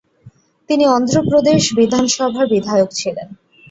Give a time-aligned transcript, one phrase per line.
[0.69, 3.27] তিনি অন্ধ্রপ্রদেশ বিধানসভার বিধায়ক ছিলেন।